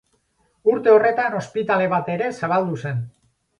[0.75, 3.07] Urte horretan ospitale bat ere zabaldu zen.